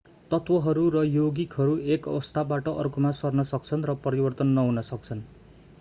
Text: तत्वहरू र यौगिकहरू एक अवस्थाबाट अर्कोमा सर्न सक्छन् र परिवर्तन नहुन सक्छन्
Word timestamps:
तत्वहरू 0.29 0.85
र 0.95 1.03
यौगिकहरू 1.07 1.75
एक 1.97 2.09
अवस्थाबाट 2.13 2.73
अर्कोमा 2.75 3.13
सर्न 3.19 3.47
सक्छन् 3.51 3.87
र 3.87 3.97
परिवर्तन 4.03 4.57
नहुन 4.57 4.87
सक्छन् 4.89 5.25